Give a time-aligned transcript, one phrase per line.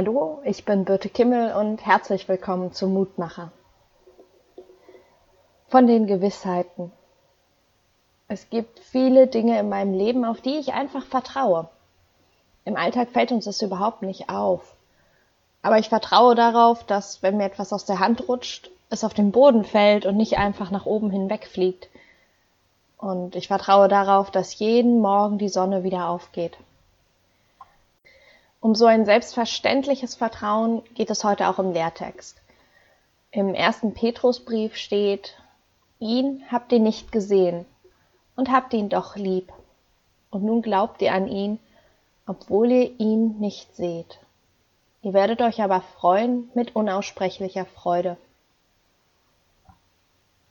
[0.00, 3.50] Hallo, ich bin Birte Kimmel und herzlich willkommen zum Mutmacher.
[5.66, 6.92] Von den Gewissheiten.
[8.28, 11.68] Es gibt viele Dinge in meinem Leben, auf die ich einfach vertraue.
[12.64, 14.72] Im Alltag fällt uns das überhaupt nicht auf.
[15.62, 19.32] Aber ich vertraue darauf, dass wenn mir etwas aus der Hand rutscht, es auf den
[19.32, 21.88] Boden fällt und nicht einfach nach oben hinwegfliegt.
[22.98, 26.56] Und ich vertraue darauf, dass jeden Morgen die Sonne wieder aufgeht.
[28.60, 32.40] Um so ein selbstverständliches Vertrauen geht es heute auch im Lehrtext.
[33.30, 35.34] Im ersten Petrusbrief steht,
[36.00, 37.66] ihn habt ihr nicht gesehen
[38.34, 39.52] und habt ihn doch lieb.
[40.30, 41.60] Und nun glaubt ihr an ihn,
[42.26, 44.18] obwohl ihr ihn nicht seht.
[45.02, 48.16] Ihr werdet euch aber freuen mit unaussprechlicher Freude.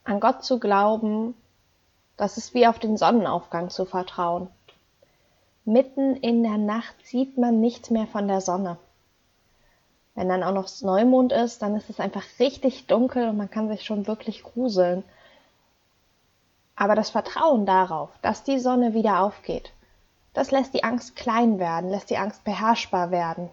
[0.06, 1.36] An Gott zu glauben,
[2.16, 4.50] das ist wie auf den Sonnenaufgang zu vertrauen.
[5.68, 8.78] Mitten in der Nacht sieht man nichts mehr von der Sonne.
[10.16, 13.68] Wenn dann auch noch Neumond ist, dann ist es einfach richtig dunkel und man kann
[13.68, 15.04] sich schon wirklich gruseln.
[16.78, 19.74] Aber das Vertrauen darauf, dass die Sonne wieder aufgeht,
[20.34, 23.50] das lässt die Angst klein werden, lässt die Angst beherrschbar werden.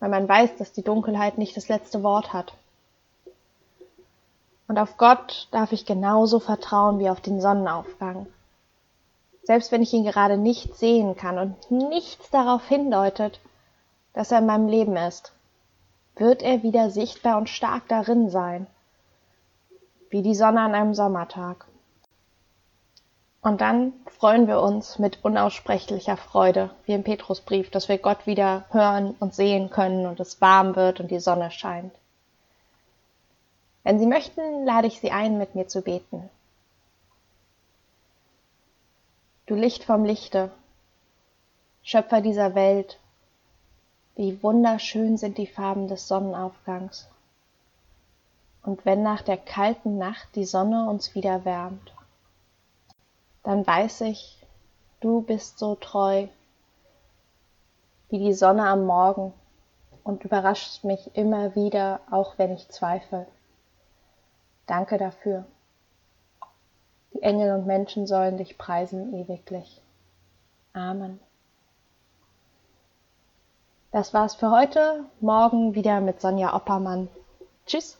[0.00, 2.54] Weil man weiß, dass die Dunkelheit nicht das letzte Wort hat.
[4.66, 8.26] Und auf Gott darf ich genauso vertrauen wie auf den Sonnenaufgang
[9.48, 13.40] selbst wenn ich ihn gerade nicht sehen kann und nichts darauf hindeutet,
[14.12, 15.32] dass er in meinem Leben ist,
[16.16, 18.66] wird er wieder sichtbar und stark darin sein,
[20.10, 21.64] wie die Sonne an einem Sommertag.
[23.40, 28.66] Und dann freuen wir uns mit unaussprechlicher Freude, wie im Petrusbrief, dass wir Gott wieder
[28.68, 31.94] hören und sehen können und es warm wird und die Sonne scheint.
[33.82, 36.28] Wenn Sie möchten, lade ich Sie ein, mit mir zu beten.
[39.48, 40.50] Du Licht vom Lichte,
[41.82, 42.98] Schöpfer dieser Welt,
[44.14, 47.08] wie wunderschön sind die Farben des Sonnenaufgangs.
[48.62, 51.94] Und wenn nach der kalten Nacht die Sonne uns wieder wärmt,
[53.42, 54.36] dann weiß ich,
[55.00, 56.26] du bist so treu
[58.10, 59.32] wie die Sonne am Morgen
[60.04, 63.26] und überraschst mich immer wieder, auch wenn ich zweifle.
[64.66, 65.46] Danke dafür.
[67.18, 69.82] Die Engel und Menschen sollen dich preisen ewiglich.
[70.72, 71.18] Amen.
[73.90, 75.04] Das war's für heute.
[75.18, 77.08] Morgen wieder mit Sonja Oppermann.
[77.66, 77.98] Tschüss.